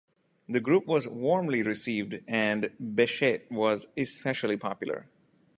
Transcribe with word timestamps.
The 0.49 0.59
group 0.59 0.87
was 0.87 1.07
warmly 1.07 1.61
received, 1.61 2.21
and 2.27 2.71
Bechet 2.79 3.51
was 3.51 3.85
especially 3.95 4.57
popular. 4.57 5.05